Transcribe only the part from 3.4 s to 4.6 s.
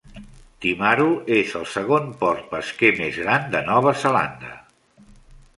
de Nova Zelanda.